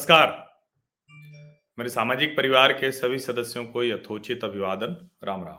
नमस्कार। 0.00 0.60
मेरे 1.78 1.90
सामाजिक 1.90 2.36
परिवार 2.36 2.72
के 2.72 2.92
सभी 2.92 3.18
सदस्यों 3.18 3.64
को 3.64 3.84
यथोचित 3.84 4.44
अभिवादन। 4.44 5.10
राम 5.24 5.44
राम। 5.44 5.58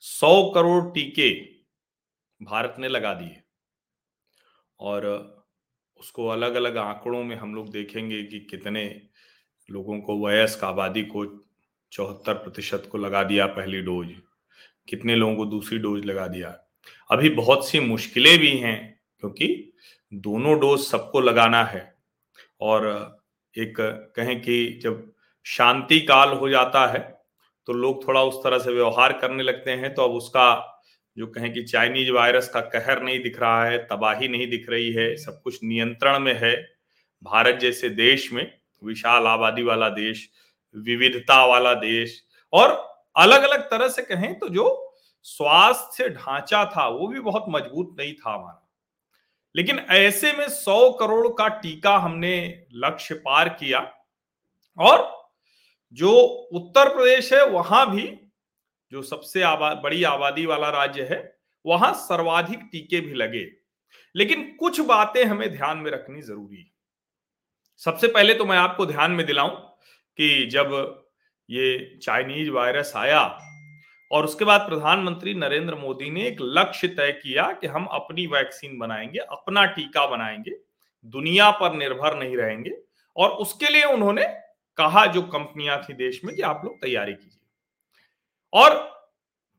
सौ 0.00 0.50
करोड़ 0.50 0.94
टीके 0.94 1.30
भारत 2.44 2.74
ने 2.78 2.88
लगा 2.88 3.14
दिए। 3.14 3.42
और 4.80 5.06
उसको 5.96 6.26
अलग 6.26 6.54
अलग 6.54 6.76
आंकड़ों 6.76 7.24
में 7.24 7.36
हम 7.36 7.54
लोग 7.54 7.70
देखेंगे 7.70 8.22
कि 8.22 8.40
कितने 8.40 9.02
लोगों 9.70 10.00
को 10.00 10.26
वयस्क 10.26 10.64
आबादी 10.64 11.02
को 11.02 11.44
चौहत्तर 11.92 12.34
प्रतिशत 12.34 12.88
को 12.92 12.98
लगा 12.98 13.22
दिया 13.22 13.46
पहली 13.46 13.82
डोज। 13.82 14.08
कितने 14.88 15.16
लोगों 15.16 15.36
को 15.36 15.44
दूसरी 15.44 15.78
डोज 15.78 16.04
लगा 16.04 16.26
दिया। 16.26 16.60
अभी 17.10 17.30
बहुत 17.30 17.68
सी 17.68 17.80
मुश्किलें 17.80 18.38
भी 18.38 18.56
हैं, 18.56 19.00
क्योंकि 19.20 19.72
दोनों 20.14 20.60
डोज 20.60 20.80
सबको 20.80 21.20
लगाना 21.20 21.64
है। 21.64 21.91
और 22.62 22.86
एक 23.54 23.74
कहें 24.16 24.40
कि 24.40 24.80
जब 24.82 25.02
शांति 25.46 26.00
काल 26.00 26.32
हो 26.32 26.48
जाता 26.48 26.86
है 26.86 27.00
तो 27.68 27.72
लोग 27.72 28.06
थोड़ा 28.06 28.22
उस 28.22 28.36
तरह 28.44 28.58
से 28.58 28.72
व्यवहार 28.72 29.12
करने 29.18 29.42
लगते 29.42 29.70
हैं 29.72 29.92
तो 29.94 30.02
अब 30.02 30.10
उसका 30.12 30.46
जो 31.16 31.26
कहें 31.26 31.52
कि 31.52 31.62
चाइनीज़ 31.64 32.10
वायरस 32.10 32.48
का 32.48 32.60
कहर 32.60 33.02
नहीं 33.02 33.18
दिख 33.22 33.40
रहा 33.40 33.64
है, 33.64 33.78
तबाही 33.86 34.28
नहीं 34.28 34.48
दिख 34.50 34.68
रही 34.70 34.92
है, 34.92 35.14
सब 35.16 35.40
कुछ 35.42 35.58
नियंत्रण 35.64 36.18
में 36.18 36.34
है। 36.34 36.54
भारत 37.22 37.58
जैसे 37.60 37.88
देश 37.90 38.32
में 38.32 38.46
विशाल 38.82 39.26
आबादी 39.26 39.62
वाला 39.62 39.88
देश, 39.90 40.28
विविधता 40.74 41.44
वाला 41.46 41.74
देश 41.76 42.22
और 42.52 42.70
अलग 43.16 43.42
अलग 43.42 43.70
तरह 43.70 43.88
से 43.88 44.02
कहें 44.02 44.38
तो 44.38 44.48
जो 44.48 44.66
स्वास्थ्य 45.26 46.08
ढांचा 46.10 46.64
था, 46.66 46.88
वो 46.88 47.08
भी 47.08 47.20
बहुत 47.20 47.44
मज़बूत 47.48 47.94
नहीं 47.98 48.14
था 48.14 48.32
हमारा। 48.34 48.58
लेकिन 49.54 49.78
ऐसे 49.90 50.32
में 50.32 50.48
सौ 50.48 50.90
करोड़ 50.92 51.28
का 51.28 51.48
टीका 51.48 51.96
हमने 51.96 52.64
लक्ष्य 52.74 53.14
पार 53.14 53.48
किया। 53.48 53.80
और 54.78 55.30
जो 55.92 56.10
उत्तर 56.52 56.94
प्रदेश 56.94 57.32
है 57.32 57.44
वहाँ 57.46 57.90
भी 57.90 58.18
जो 58.92 59.02
सबसे 59.02 59.42
आबा, 59.42 59.74
बड़ी 59.74 60.02
आबादी 60.04 60.46
वाला 60.46 60.70
राज्य 60.70 61.02
है 61.02 61.36
वहाँ 61.66 61.92
सर्वाधिक 61.94 62.60
टीके 62.72 63.00
भी 63.00 63.14
लगे। 63.14 63.46
लेकिन 64.16 64.56
कुछ 64.60 64.80
बातें 64.80 65.24
हमें 65.24 65.50
ध्यान 65.52 65.78
में 65.78 65.90
रखनी 65.90 66.22
ज़रूरी 66.22 66.56
है। 66.56 66.70
सबसे 67.76 68.08
पहले 68.08 68.34
तो 68.34 68.44
मैं 68.44 68.58
आपको 68.58 68.86
ध्यान 68.86 69.12
में 69.12 69.24
दिलाऊं 69.26 69.56
कि 70.18 70.46
जब 70.46 70.70
ये 71.50 71.98
चाइनीज़ 71.98 72.50
वायरस 72.50 72.92
आया 72.96 73.20
और 74.12 74.24
उसके 74.24 74.44
बाद 74.44 74.60
प्रधानमंत्री 74.60 75.34
नरेंद्र 75.34 75.74
मोदी 75.74 76.10
ने 76.10 76.26
एक 76.26 76.36
लक्ष्य 76.40 76.88
तय 76.88 77.12
किया 77.12 77.52
कि 77.52 77.66
हम 77.66 77.84
अपनी 77.84 78.26
वैक्सीन 78.26 78.78
बनाएँगे, 78.78 79.18
अपना 79.18 79.64
टीका 79.64 80.06
बनाएँगे, 80.06 80.58
दुनिया 81.04 81.50
पर 81.50 81.74
निर्भर 81.74 82.18
नहीं 82.18 82.36
रहेंगे, 82.36 82.78
और 83.16 83.30
उसके 83.30 83.66
लिए 83.66 83.84
उन्होंने 83.84 84.24
कहा 84.76 85.06
जो 85.06 85.22
कंपनियाँ 85.22 85.82
थी 85.82 85.92
देश 85.92 86.24
में 86.24 86.36
कि 86.36 86.42
आप 86.42 86.62
लोग 86.64 86.82
तैयारी 86.82 87.12
कीजिए। 87.12 87.46
और 88.52 88.74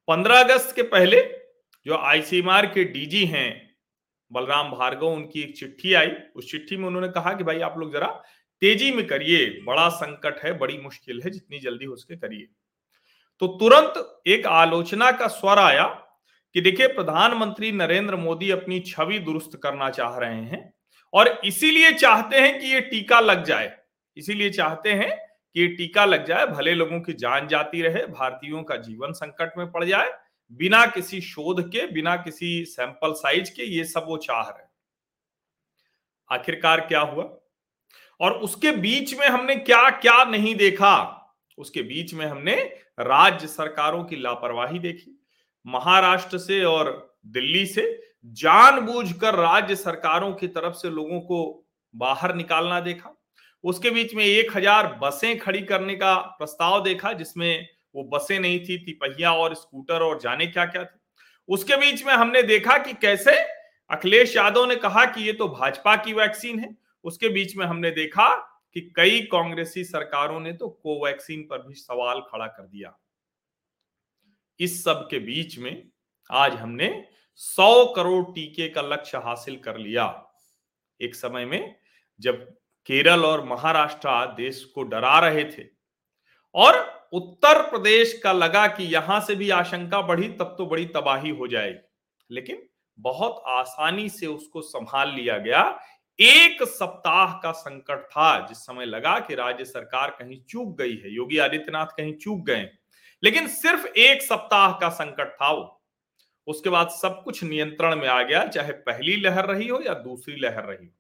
15 0.08 0.40
अगस्त 0.40 0.76
के 0.76 0.82
पहले 0.82 1.22
जो 1.86 1.98
आईसीएमआर 1.98 2.66
के 2.66 2.84
डीजी 2.84 3.26
हैं, 3.26 3.76
बलराम 4.32 4.72
भार्गव, 4.72 5.08
उनकी 5.08 5.42
एक 5.42 5.58
चिट्ठी 5.58 5.94
आई। 5.94 6.12
उस 6.36 6.52
चिट्ठी 6.52 6.78
में 6.78 6.88
उन्होंने 6.88 7.10
कहा 7.10 7.34
कि 7.34 7.44
भाई 7.44 7.60
आप 7.60 7.78
लोग 7.78 7.94
जरा 7.94 8.24
तेज़ी 8.62 8.92
में 8.92 9.08
करिए, 9.08 9.62
बड़ा 9.64 9.90
संकट 9.90 10.46
है, 10.46 10.58
बड़ी 10.58 10.78
मुश्किल 10.78 11.22
है, 11.22 11.30
जितनी 11.30 11.60
जल्दी 11.60 11.86
हो 11.86 11.96
सके 11.96 12.18
करिए। 12.18 12.48
तो 13.44 13.48
तुरंत 13.48 14.24
एक 14.28 14.46
आलोचना 14.48 15.12
का 15.12 15.28
स्वर 15.28 15.60
आया 15.60 15.84
कि 16.56 16.62
देखिए, 16.62 16.88
प्रधानमंत्री 16.88 17.72
नरेंद्र 17.72 18.16
मोदी 18.16 18.52
अपनी 18.52 18.80
छवि 18.80 19.20
दुरुस्त 19.20 19.60
करना 19.64 19.90
चाह 19.90 20.18
रहे 20.18 20.36
हैं 20.36 20.74
और 21.14 21.28
इसीलिए 21.46 21.92
चाहते 21.92 22.40
हैं 22.40 22.60
कि 22.60 22.68
ये 22.68 22.80
टीका 22.82 23.20
लग 23.20 23.44
जाए। 23.44 23.78
इसीलिए 24.18 24.50
चाहते 24.50 24.94
हैं 24.94 25.10
कि 25.18 25.62
ये 25.62 25.68
टीका 25.68 26.06
लग 26.06 26.26
जाए, 26.26 26.46
भले 26.46 26.74
लोगों 26.74 27.00
की 27.02 27.14
जान 27.14 27.48
जाती 27.48 27.82
रहे, 27.82 28.06
भारतीयों 28.06 28.64
का 28.64 28.76
जीवन 28.76 29.12
संकट 29.12 29.58
में 29.58 29.72
पड़ 29.72 29.84
जाए, 29.84 30.12
बिना 30.52 30.86
किसी 30.86 31.22
शोध 31.22 31.72
के, 31.72 31.88
बिना 31.88 32.16
किसी 32.16 32.66
सैंपल 32.66 33.14
साइज़ 33.14 33.52
के 33.52 33.64
ये 33.64 33.84
सब 33.84 34.06
वो 34.08 34.18
चाह 34.18 34.42
रहे 34.42 34.66
आखिरकार 36.30 36.82
क्या 36.82 37.00
हुआ? 37.00 37.24
और 38.22 38.32
उसके 38.32 38.72
बीच 38.72 39.14
में 39.20 39.28
हमने 39.28 39.56
क्या 39.56 39.90
क्या 39.90 40.24
नहीं 40.24 40.56
देखा? 40.56 41.20
उसके 41.58 41.82
बीच 41.82 42.14
में 42.14 42.26
हमने 42.26 42.83
राज्य 42.98 43.48
सरकारों 43.48 44.04
की 44.04 44.16
लापरवाही 44.16 44.80
देखी, 44.80 45.20
महाराष्ट्र 45.66 46.38
से 46.38 46.64
और 46.64 47.20
दिल्ली 47.28 47.66
से 47.66 47.86
जानबूझकर 48.26 49.36
राज्य 49.36 49.76
सरकारों 49.76 50.32
की 50.34 50.48
तरफ़ 50.48 50.74
से 50.74 50.90
लोगों 50.90 51.20
को 51.22 51.66
बाहर 51.94 52.34
निकालना 52.36 52.80
देखा। 52.80 53.16
उसके 53.64 53.90
बीच 53.90 54.14
में 54.16 54.24
एक 54.26 54.56
हज़ार 54.58 54.88
बसें 55.02 55.38
खड़ी 55.40 55.62
करने 55.62 55.96
का 55.96 56.16
प्रस्ताव 56.40 56.84
देखा, 56.84 57.12
जिसमें 57.14 57.68
वो 57.96 58.04
बसें 58.14 58.40
नहीं 58.40 58.60
थी, 58.60 58.78
तिपहिया 58.78 59.34
और 59.34 59.54
स्कूटर 59.56 60.02
और 60.02 60.20
जाने 60.20 60.48
क्या 60.48 60.66
क्या 60.66 60.84
थे। 60.84 61.02
उसके 61.50 61.76
बीच 61.78 62.06
में 62.06 62.14
हमने 62.14 62.42
देखा 62.44 62.78
कि 62.78 62.94
कैसे 62.94 63.36
अखिलेश 63.90 64.36
यादव 64.36 64.66
ने 64.66 64.76
कहा 64.76 65.06
कि 65.06 65.24
ये 65.24 65.34
तो 65.34 65.48
भाजपा 65.50 65.96
की 65.96 66.14
वैक्सीन 66.14 66.60
है। 66.60 66.76
उसके 67.06 67.30
बीच 67.30 67.56
में 67.58 67.66
हमने 67.66 67.92
देखा 67.92 68.28
कि 68.76 68.82
कई 68.96 69.20
कांग्रेसी 69.32 69.84
सरकारों 69.84 70.40
ने 70.40 70.54
तो 70.54 70.70
कोवैक्सीन 70.70 71.42
पर 71.42 71.68
भी 71.68 71.74
सवाल 71.74 72.22
खड़ा 72.22 72.48
कर 72.48 72.64
दिया। 72.64 72.98
इस 74.60 74.84
सब 74.84 75.08
के 75.12 75.20
बीच 75.20 75.58
में 75.60 75.90
आज 76.30 76.54
हमने 76.54 76.88
100 77.42 77.94
करोड़ 77.96 78.24
टीके 78.26 78.68
का 78.70 78.82
लक्ष्य 78.84 79.18
हासिल 79.18 79.56
कर 79.58 79.78
लिया। 79.78 80.06
एक 81.00 81.16
समय 81.16 81.46
में 81.46 81.76
जब 82.20 82.44
केरल 82.90 83.26
और 83.26 83.44
महाराष्ट्र 83.46 84.26
देश 84.36 84.64
को 84.66 84.84
डरा 84.84 85.18
रहे 85.20 85.44
थे 85.44 85.64
और 86.56 86.82
उत्तर 87.14 87.62
प्रदेश 87.62 88.20
का 88.24 88.32
लगा 88.32 88.66
कि 88.68 88.84
यहाँ 88.86 89.20
से 89.22 89.36
भी 89.36 89.50
आशंका 89.52 90.02
बढ़ी 90.02 90.28
तब 90.30 90.56
तो 90.58 90.66
बड़ी 90.66 90.86
तबाही 90.88 91.30
हो 91.30 91.48
जाएगी, 91.48 91.80
लेकिन 92.30 92.68
बहुत 93.00 93.42
आसानी 93.48 94.08
से 94.10 94.28
उसको 94.28 94.62
संभाल 94.62 95.14
लिया 95.14 95.38
गया। 95.38 95.62
एक 96.20 96.64
सप्ताह 96.64 97.34
का 97.34 97.52
संकट 97.52 98.04
था, 98.06 98.48
जिस 98.48 98.58
समय 98.58 98.86
लगा 98.86 99.18
कि 99.20 99.36
राज्य 99.36 99.66
सरकार 99.66 100.10
कहीं 100.12 100.40
चूक 100.50 100.78
गई 100.78 100.96
है, 100.96 101.14
योगी 101.16 101.38
आदित्यनाथ 101.38 101.86
कहीं 101.98 102.14
चूक 102.16 102.46
गए 102.46 102.70
लेकिन 103.24 103.48
सिर्फ़ 103.48 103.86
एक 103.88 104.22
सप्ताह 104.22 104.72
का 104.72 104.90
संकट 104.90 105.34
था 105.34 105.52
वो। 105.52 105.82
उसके 106.48 106.70
बाद 106.70 106.90
सब 106.92 107.22
कुछ 107.24 107.44
नियंत्रण 107.44 107.96
में 107.96 108.08
आ 108.08 108.22
गया, 108.24 108.46
चाहे 108.46 108.72
पहली 108.72 109.16
लहर 109.16 109.46
रही 109.46 109.68
हो 109.68 109.80
या 109.82 109.94
दूसरी 109.94 110.36
लहर 110.36 110.66
रही 110.66 110.86
हो। 110.86 110.92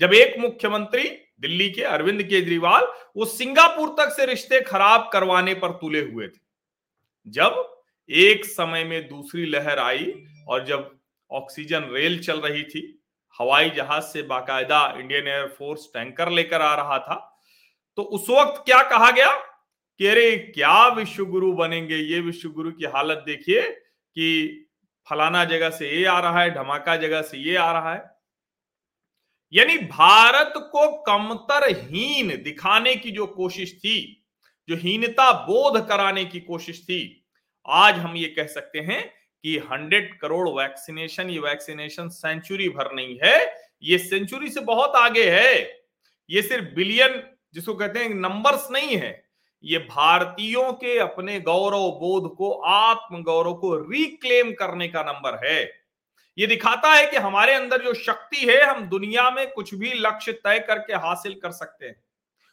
जब 0.00 0.14
एक 0.14 0.38
मुख्यमंत्री 0.38 1.08
दिल्ली 1.40 1.70
के 1.70 1.82
अरविंद 1.84 2.22
केजरीवाल 2.22 2.86
वो 3.16 3.24
सिंगापुर 3.24 3.88
तक 3.98 4.12
से 4.12 4.26
रिश्ते 4.26 4.60
खराब 4.60 5.08
करवाने 5.12 5.54
पर 5.54 5.72
तुले 5.72 6.00
हुए 6.02 6.28
थे, 6.28 6.40
जब 7.26 7.82
एक 8.10 8.44
समय 8.44 8.84
में 8.84 9.08
दूसरी 9.08 9.46
लहर 9.46 9.78
आई 9.78 10.12
और 10.48 10.64
जब 10.66 10.90
ऑक्सीजन 11.30 11.90
रेल 11.92 12.18
चल 12.22 12.40
रही 12.40 12.62
थी 12.64 12.97
हवाई 13.40 13.70
जहाज़ 13.70 14.04
से 14.04 14.22
बाकायदा 14.22 14.94
इंडियन 14.98 15.28
एयरफोर्स 15.28 15.90
टैंकर 15.94 16.30
लेकर 16.30 16.62
आ 16.62 16.74
रहा 16.74 16.98
था। 16.98 17.40
तो 17.96 18.02
उस 18.02 18.30
वक्त 18.30 18.62
क्या 18.66 18.82
कहा 18.82 19.10
गया 19.10 19.34
कि 19.98 20.06
अरे, 20.06 20.36
क्या 20.36 20.88
विश्व 20.88 21.24
गुरु 21.24 21.52
बनेंगे? 21.52 21.96
ये 21.96 22.20
विश्व 22.20 22.48
गुरु 22.48 22.72
की 22.72 22.84
हालत 22.84 23.22
देखिए 23.26 23.62
कि 24.14 24.64
फलाना 25.10 25.44
जगह 25.44 25.70
से 25.70 25.90
ये 25.90 26.04
आ 26.04 26.20
रहा 26.20 26.40
है, 26.40 26.50
धमाका 26.50 26.96
जगह 26.96 27.22
से 27.22 27.38
ये 27.38 27.56
आ 27.56 27.72
रहा 27.72 27.94
है। 27.94 28.10
यानी 29.52 29.78
भारत 29.78 30.52
को 30.56 31.02
कमतर 31.02 31.68
हीन 31.70 32.42
दिखाने 32.42 32.96
की 32.96 33.10
जो 33.10 33.26
कोशिश 33.26 33.78
थी, 33.78 34.26
जो 34.68 34.76
हीनता 34.76 35.32
बोध 35.32 35.88
कराने 35.88 36.24
की 36.24 36.40
कोशिश 36.40 36.82
थी, 36.82 37.26
आज 37.68 37.94
हम 37.94 38.16
ये 38.16 38.28
कह 38.28 38.46
सकते 38.46 38.78
हैं 38.78 39.17
कि 39.42 39.58
हंड्रेड 39.58 40.18
करोड़ 40.18 40.48
वैक्सीनेशन, 40.48 41.30
ये 41.30 41.38
वैक्सीनेशन 41.38 42.08
सेंचुरी 42.08 42.68
भर 42.68 42.92
नहीं 42.92 43.18
है, 43.24 43.54
ये 43.82 43.98
सेंचुरी 43.98 44.50
से 44.50 44.60
बहुत 44.60 44.92
आगे 44.96 45.30
है। 45.30 45.80
ये 46.30 46.42
सिर्फ़ 46.42 46.64
बिलियन, 46.64 47.22
जिसको 47.54 47.74
कहते 47.74 47.98
हैं 47.98 48.14
नंबर्स 48.14 48.68
नहीं 48.70 48.96
है। 48.96 49.28
ये 49.64 49.78
भारतीयों 49.78 50.72
के 50.72 50.98
अपने 50.98 51.40
गौरव 51.40 51.78
बोध 51.78 52.36
को 52.36 52.52
आत्म 52.52 53.22
गौरव 53.22 53.54
को 53.54 53.76
रिक्लेम 53.76 54.52
करने 54.52 54.88
का 54.88 55.02
नंबर 55.02 55.48
है। 55.48 55.82
ये 56.38 56.46
दिखाता 56.46 56.94
है 56.94 57.06
कि 57.06 57.16
हमारे 57.16 57.54
अंदर 57.54 57.82
जो 57.82 57.94
शक्ति 57.94 58.36
है, 58.36 58.64
हम 58.64 58.88
दुनिया 58.88 59.30
में 59.30 59.50
कुछ 59.50 59.74
भी 59.74 59.92
लक्ष्य 59.94 60.32
तय 60.32 60.58
करके 60.58 60.94
हासिल 60.94 61.34
कर 61.34 61.50
सकते 61.50 61.86
हैं। 61.86 62.04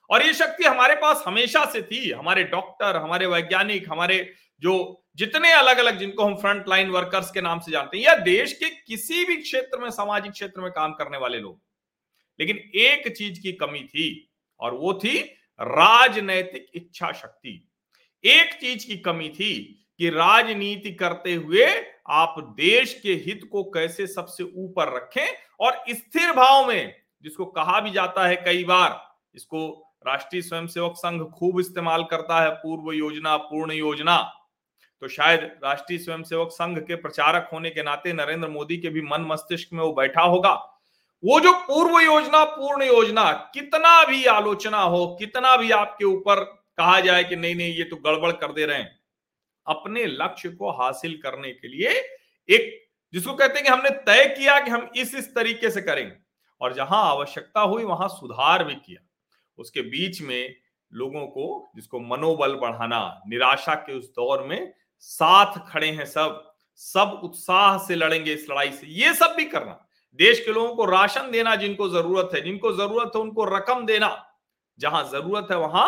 और 0.09 0.25
ये 0.25 0.33
शक्ति 0.33 0.63
हमारे 0.63 0.95
पास 0.95 1.23
हमेशा 1.27 1.65
से 1.65 1.81
थी। 1.81 2.11
हमारे 2.11 2.43
डॉक्टर, 2.43 2.95
हमारे 2.95 3.25
वैज्ञानिक, 3.25 3.85
हमारे 3.89 4.33
जो 4.61 5.01
जितने 5.15 5.51
अलग 5.51 5.77
अलग 5.77 5.97
जिनको 5.99 6.25
हम 6.25 6.35
फ्रंट 6.35 6.67
लाइन 6.69 6.89
वर्कर्स 6.89 7.31
के 7.31 7.41
नाम 7.41 7.59
से 7.59 7.71
जानते 7.71 7.97
हैं, 7.97 8.03
या 8.05 8.15
देश 8.15 8.53
के 8.53 8.69
किसी 8.69 9.23
भी 9.25 9.35
क्षेत्र 9.35 9.79
में, 9.79 9.89
सामाजिक 9.89 10.31
क्षेत्र 10.31 10.61
में 10.61 10.71
काम 10.71 10.93
करने 10.93 11.17
वाले 11.17 11.39
लोग। 11.39 11.59
लेकिन 12.39 12.57
एक 12.75 13.07
चीज़ 13.17 13.39
की 13.41 13.51
कमी 13.51 13.79
थी, 13.79 14.31
और 14.59 14.73
वो 14.73 14.93
थी 14.93 15.19
राजनैतिक 15.59 16.67
इच्छा 16.75 17.11
शक्ति 17.11 17.61
एक 18.23 18.53
चीज़ 18.53 18.85
की 18.87 18.97
कमी 18.97 19.29
थी 19.29 19.53
कि 19.99 20.09
राजनीति 20.09 20.91
करते 20.91 21.33
हुए 21.33 21.65
आप 22.09 22.35
देश 22.57 22.93
के 23.03 23.13
हित 23.25 23.41
को 23.51 23.63
कैसे 23.63 24.07
सबसे 24.07 24.43
ऊपर 24.43 24.93
रखें, 24.95 25.27
और 25.59 25.83
स्थिर 25.89 26.31
भाव 26.31 26.67
में, 26.67 26.95
जिसको 27.23 27.45
कहा 27.45 27.79
भी 27.79 27.91
जाता 27.91 28.27
है 28.27 28.35
कई 28.35 28.63
बार, 28.63 29.01
इसको 29.35 29.67
राष्ट्रीय 30.07 30.41
स्वयंसेवक 30.41 30.93
संघ 30.95 31.21
खूब 31.29 31.59
इस्तेमाल 31.59 32.03
करता 32.03 32.41
है, 32.41 32.49
पूर्व 32.51 32.91
योजना, 32.91 33.37
पूर्ण 33.37 33.71
योजना। 33.71 34.17
तो 35.01 35.07
शायद 35.07 35.59
राष्ट्रीय 35.63 35.99
स्वयंसेवक 35.99 36.49
संघ 36.51 36.79
के 36.79 36.95
प्रचारक 36.95 37.49
होने 37.53 37.69
के 37.69 37.83
नाते 37.83 38.13
नरेंद्र 38.13 38.47
मोदी 38.47 38.77
के 38.77 38.89
भी 38.89 39.01
मन 39.01 39.21
मस्तिष्क 39.21 39.69
में 39.73 39.83
वो 39.83 39.93
बैठा 39.93 40.21
होगा। 40.21 40.53
वो 41.23 41.39
जो 41.39 41.53
पूर्व 41.53 41.99
योजना, 41.99 42.43
पूर्ण 42.43 42.83
योजना, 42.83 43.31
कितना 43.31 44.05
भी 44.05 44.25
आलोचना 44.25 44.81
हो, 44.81 45.15
कितना 45.19 45.57
भी 45.57 45.71
आपके 45.71 46.05
ऊपर 46.05 46.43
कहा 46.77 46.99
जाए 46.99 47.23
कि 47.23 47.35
नहीं 47.35 47.55
नहीं, 47.55 47.73
ये 47.73 47.83
तो 47.83 47.95
गड़बड़ 47.95 48.31
कर 48.31 48.53
दे 48.53 48.65
रहे 48.65 48.77
हैं। 48.77 48.99
अपने 49.67 50.05
लक्ष्य 50.05 50.49
को 50.49 50.71
हासिल 50.71 51.17
करने 51.17 51.51
के 51.51 51.67
लिए 51.67 51.89
एक, 52.49 52.87
जिसको 53.13 53.33
कहते 53.33 53.53
हैं 53.53 53.63
कि 53.63 53.69
हमने 53.69 53.89
तय 53.89 54.35
किया 54.39 54.59
कि 54.59 54.71
हम 54.71 54.89
इस 54.95 55.15
इस 55.15 55.35
तरीके 55.35 55.69
से 55.69 55.81
करेंगे। 55.81 56.15
और 56.61 56.73
जहाँ 56.73 57.03
आवश्यकता 57.03 57.61
हुई, 57.61 57.83
वहाँ 57.83 58.07
सुधार 58.07 58.63
भी 58.63 58.75
किया। 58.75 59.07
उसके 59.57 59.81
बीच 59.81 60.21
में 60.21 60.55
लोगों 60.93 61.27
को, 61.27 61.71
जिसको 61.75 61.99
मनोबल 61.99 62.55
बढ़ाना, 62.55 63.21
निराशा 63.27 63.75
के 63.75 63.93
उस 63.93 64.09
दौर 64.09 64.43
में 64.43 64.73
साथ 65.05 65.57
खड़े 65.69 65.89
हैं 65.89 66.05
सब 66.05 66.41
सब 66.81 67.19
उत्साह 67.23 67.77
से 67.77 67.95
लड़ेंगे 67.95 68.33
इस 68.33 68.45
लड़ाई 68.49 68.71
से। 68.71 68.87
ये 68.89 69.13
सब 69.13 69.33
भी 69.37 69.45
करना। 69.45 69.79
देश 70.19 70.39
के 70.45 70.51
लोगों 70.51 70.75
को 70.75 70.85
राशन 70.85 71.29
देना 71.31 71.55
जिनको 71.55 71.87
ज़रूरत 71.89 72.29
है, 72.33 72.41
जिनको 72.41 72.71
ज़रूरत 72.71 73.11
है 73.15 73.21
उनको 73.21 73.45
रकम 73.47 73.85
देना। 73.85 74.09
जहाँ 74.79 75.03
ज़रूरत 75.11 75.47
है 75.51 75.57
वहाँ 75.57 75.87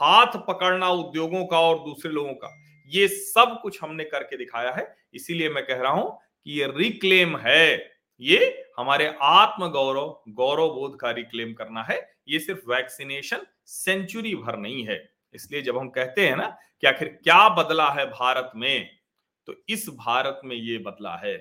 हाथ 0.00 0.36
पकड़ना 0.48 0.88
उद्योगों 0.90 1.44
का 1.46 1.60
और 1.60 1.78
दूसरे 1.78 2.12
लोगों 2.12 2.32
का। 2.34 2.54
ये 2.92 3.06
सब 3.08 3.58
कुछ 3.62 3.82
हमने 3.82 4.04
करके 4.04 4.36
दिखाया 4.36 4.70
है। 4.70 4.86
इसीलिए 5.14 5.48
मैं 5.48 5.66
कह 5.66 5.82
रहा 5.82 5.92
हूँ 5.92 6.10
कि 6.46 6.58
ये 6.60 6.66
रिक्लेम 6.76 7.36
है। 7.36 7.94
ये 8.20 8.66
हमारे 8.78 9.06
आत्म 9.22 9.68
गौरव 9.68 10.22
गौरव 10.32 10.68
बोध 10.70 10.98
का 11.00 11.10
रिक्लेम 11.10 11.52
करना 11.52 11.82
है। 11.82 12.00
ये 12.28 12.38
सिर्फ़ 12.38 12.70
वैक्सीनेशन 12.70 13.46
सेंचुरी 13.66 14.34
भर 14.34 14.56
नहीं 14.56 14.84
है। 14.86 15.02
इसलिए 15.34 15.62
जब 15.62 15.78
हम 15.78 15.88
कहते 15.90 16.26
हैं 16.28 16.36
ना 16.36 16.46
कि 16.80 16.86
आखिर 16.86 17.08
क्या 17.24 17.48
बदला 17.56 17.88
है 17.90 18.06
भारत 18.08 18.52
में 18.56 18.88
तो 19.48 19.54
इस 19.68 19.88
भारत 19.96 20.40
में 20.44 20.56
ये 20.56 20.78
बदला 20.80 21.16
है। 21.16 21.36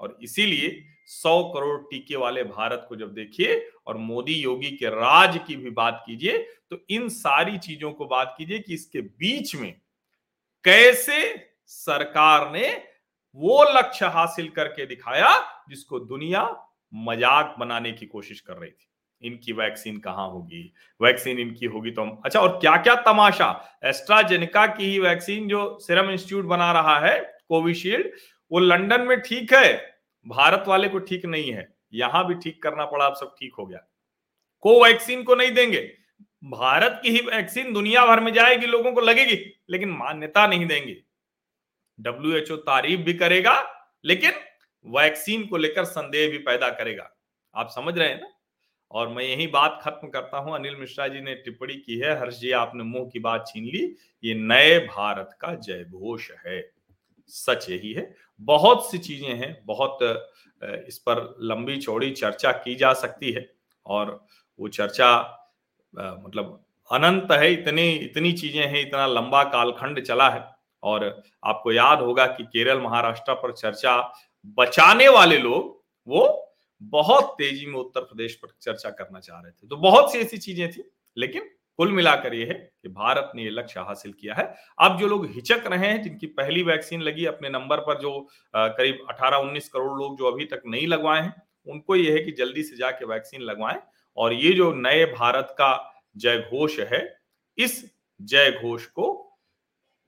और 0.00 0.16
इसीलिए 0.22 0.68
सौ 1.08 1.42
करोड़ 1.44 1.80
टीके 1.82 2.16
वाले 2.16 2.42
भारत 2.44 2.84
को 2.88 2.96
जब 2.96 3.12
देखिए 3.14 3.56
और 3.86 3.96
मोदी 3.98 4.34
योगी 4.34 4.70
के 4.72 4.88
राज 4.90 5.38
की 5.46 5.56
भी 5.56 5.70
बात 5.72 6.02
कीजिए 6.06 6.38
तो 6.70 6.78
इन 6.90 7.08
सारी 7.10 7.58
चीज़ों 7.58 7.92
को 7.92 8.06
बात 8.06 8.34
कीजिए 8.38 8.58
कि 8.58 8.74
इसके 8.74 9.00
बीच 9.00 9.54
में 9.56 9.72
कैसे 10.64 11.18
सरकार 11.66 12.50
ने 12.52 12.68
वो 13.38 13.62
लक्ष्य 13.70 14.06
हासिल 14.08 14.48
करके 14.50 14.86
दिखाया 14.86 15.30
जिसको 15.70 15.98
दुनिया 16.00 16.44
मज़ाक 16.92 17.54
बनाने 17.60 17.92
की 17.92 18.06
कोशिश 18.06 18.40
कर 18.40 18.56
रही 18.56 18.70
थी। 18.70 18.87
इनकी 19.22 19.52
वैक्सीन 19.52 19.98
कहाँ 19.98 20.28
होगी? 20.30 20.72
वैक्सीन 21.00 21.38
इनकी 21.38 21.66
होगी 21.66 21.90
तो 21.90 22.04
अच्छा 22.24 22.40
और 22.40 22.58
क्या 22.58 22.76
क्या 22.76 22.94
तमाशा? 23.02 23.50
एस्ट्राजेनिका 23.84 24.66
की 24.68 24.84
ही 24.84 24.98
वैक्सीन 24.98 25.48
जो 25.48 25.78
सीरम 25.82 26.10
इंस्टीट्यूट 26.10 26.44
बना 26.44 26.70
रहा 26.72 26.98
है, 27.00 27.18
कोविशील्ड, 27.48 28.10
वो 28.50 28.58
लंदन 28.58 29.00
में 29.00 29.20
ठीक 29.20 29.52
है, 29.54 29.74
भारत 30.26 30.64
वाले 30.68 30.88
को 30.88 30.98
ठीक 31.00 31.26
नहीं 31.26 31.52
है, 31.52 31.68
यहाँ 31.94 32.26
भी 32.26 32.34
ठीक 32.34 32.62
करना 32.62 32.84
पड़ा, 32.84 33.04
अब 33.06 33.14
सब 33.14 33.34
ठीक 33.38 33.54
हो 33.58 33.66
गया। 33.66 33.78
कोवैक्सीन 34.64 35.22
को 35.22 35.34
नहीं 35.34 35.50
देंगे, 35.52 35.80
भारत 36.44 37.00
की 37.02 37.10
ही 37.10 37.20
वैक्सीन 37.26 37.72
दुनिया 37.72 38.06
भर 38.06 38.20
में 38.20 38.32
जाएगी, 38.32 38.66
लोगों 38.66 38.92
को 38.92 39.00
लगेगी, 39.00 39.36
लेकिन 39.70 39.90
मान्यता 39.90 40.46
नहीं 40.46 40.66
देंगे। 40.66 40.96
डब्ल्यू 41.98 42.36
एच 42.36 42.50
तारीफ़ 42.52 43.00
भी 43.00 43.14
करेगा, 43.14 43.60
लेकिन 44.04 44.32
वैक्सीन 44.86 45.46
को 45.46 45.56
लेकर 45.56 45.84
संदेह 45.84 46.30
भी 46.30 46.38
पैदा 46.40 46.68
करेगा। 46.70 47.10
आप 47.54 47.70
समझ 47.70 47.98
रहे 47.98 48.08
हैं 48.08 48.20
ना? 48.20 48.28
और 48.90 49.08
मैं 49.08 49.24
यही 49.24 49.46
बात 49.48 49.80
खत्म 49.82 50.08
करता 50.08 50.38
हूँ। 50.38 50.54
अनिल 50.54 50.76
मिश्रा 50.76 51.08
जी 51.08 51.20
ने 51.20 51.34
टिप्पणी 51.36 51.74
की 51.76 51.98
है, 51.98 52.18
हर्ष 52.20 52.38
जी 52.40 52.50
आपने 52.52 52.84
मुँह 52.84 53.08
की 53.12 53.18
बात 53.20 53.44
छीन 53.48 53.64
ली, 53.64 53.96
ये 54.24 54.34
नए 54.34 54.78
भारत 54.86 55.36
का 55.40 55.54
जय 55.56 55.84
घोष 55.84 56.30
है। 56.46 56.60
सच 57.30 57.68
यही 57.70 57.92
है। 57.92 58.14
बहुत 58.40 58.90
सी 58.90 58.98
चीज़ें 58.98 59.34
हैं, 59.34 59.56
बहुत 59.66 59.98
इस 60.62 60.98
पर 60.98 61.36
लंबी 61.42 61.76
चौड़ी 61.78 62.10
चर्चा 62.12 62.52
की 62.54 62.74
जा 62.74 62.92
सकती 62.94 63.32
है 63.32 63.48
और 63.86 64.18
वो 64.58 64.68
चर्चा 64.68 65.10
मतलब 65.94 66.60
अनंत 66.90 67.32
है, 67.32 67.52
इतनी 67.52 67.90
इतनी 67.90 68.32
चीज़ें 68.32 68.62
हैं, 68.62 68.80
इतना 68.80 69.06
लंबा 69.08 69.42
कालखंड 69.44 70.00
चला 70.02 70.28
है 70.30 70.44
और 70.82 71.22
आपको 71.44 71.72
याद 71.72 72.00
होगा 72.00 72.26
कि 72.26 72.44
केरल 72.44 72.80
महाराष्ट्र 72.80 73.34
पर 73.34 73.52
चर्चा 73.52 73.96
बचाने 74.58 75.08
वाले 75.08 75.38
लोग 75.38 75.76
वो 76.06 76.26
बहुत 76.82 77.34
तेज़ी 77.38 77.66
में 77.66 77.78
उत्तर 77.80 78.00
प्रदेश 78.00 78.34
पर 78.34 78.48
चर्चा 78.62 78.90
करना 78.90 79.20
चाह 79.20 79.40
रहे 79.40 79.52
थे। 79.52 79.68
तो 79.68 79.76
बहुत 79.78 80.12
सी 80.12 80.18
ऐसी 80.18 80.38
चीज़ें 80.38 80.70
थी, 80.70 80.82
लेकिन 81.16 81.50
कुल 81.78 81.92
मिलाकर 81.92 82.34
यह 82.34 82.46
है 82.46 82.54
कि 82.82 82.88
भारत 82.88 83.32
ने 83.34 83.42
यह 83.42 83.50
लक्ष्य 83.50 83.80
हासिल 83.80 84.12
किया 84.12 84.34
है। 84.34 84.44
अब 84.78 84.98
जो 84.98 85.06
लोग 85.06 85.26
हिचक 85.26 85.66
रहे 85.66 85.86
हैं, 85.86 86.02
जिनकी 86.02 86.26
पहली 86.28 86.62
वैक्सीन 86.62 87.02
लगी, 87.02 87.24
अपने 87.24 87.48
नंबर 87.48 87.80
पर 87.80 88.00
जो 88.00 88.20
करीब 88.54 89.06
18-19 89.10 89.68
करोड़ 89.68 89.98
लोग 89.98 90.16
जो 90.18 90.30
अभी 90.32 90.44
तक 90.44 90.62
नहीं 90.66 90.86
लगवाए 90.86 91.20
हैं, 91.22 91.34
उनको 91.66 91.96
यह 91.96 92.14
है 92.14 92.24
कि 92.24 92.32
जल्दी 92.32 92.62
से 92.62 92.76
जाके 92.76 93.04
वैक्सीन 93.04 93.42
लगवाएँ। 93.42 93.80
और 94.16 94.32
ये 94.32 94.52
जो 94.52 94.72
नए 94.74 95.04
भारत 95.06 95.54
का 95.58 95.70
जय 96.16 96.38
घोष 96.50 96.78
है, 96.82 97.00
इस 97.58 97.84
जय 98.20 98.50
घोष 98.62 98.86
को 98.86 99.06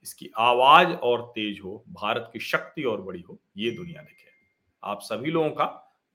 इसकी 0.05 0.29
आवाज़ 0.39 0.87
और 0.89 1.21
तेज 1.35 1.59
हो, 1.63 1.83
भारत 1.89 2.29
की 2.33 2.39
शक्ति 2.39 2.83
और 2.83 3.01
बड़ी 3.01 3.21
हो, 3.21 3.39
ये 3.57 3.71
दुनिया 3.71 4.01
देखे। 4.01 4.29
आप 4.83 5.01
सभी 5.01 5.31
लोगों 5.31 5.49
का 5.51 5.65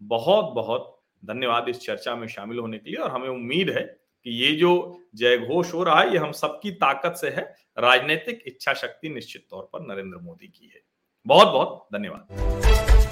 बहुत 0.02 0.44
बहुत 0.44 1.00
धन्यवाद 1.24 1.68
इस 1.68 1.80
चर्चा 1.80 2.16
में 2.16 2.28
शामिल 2.28 2.58
होने 2.58 2.78
के 2.78 2.90
लिए। 2.90 2.98
और 2.98 3.10
हमें 3.10 3.28
उम्मीद 3.28 3.70
है 3.70 4.00
कि 4.24 4.30
ये 4.30 4.56
जो 4.56 5.00
जय 5.14 5.38
घोष 5.38 5.74
हो 5.74 5.82
रहा 5.84 6.00
है, 6.00 6.12
ये 6.12 6.18
हम 6.18 6.32
सबकी 6.32 6.70
ताकत 6.70 7.14
से 7.16 7.28
है। 7.28 7.54
राजनीतिक 7.78 8.44
इच्छा 8.46 8.72
शक्ति 8.72 9.08
निश्चित 9.08 9.46
तौर 9.50 9.70
पर 9.72 9.80
नरेंद्र 9.80 10.18
मोदी 10.18 10.46
की 10.46 10.72
है। 10.74 10.80
बहुत 11.26 11.48
बहुत 11.48 11.88
धन्यवाद। 11.92 13.05